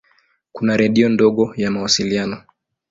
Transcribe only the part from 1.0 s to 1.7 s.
ndogo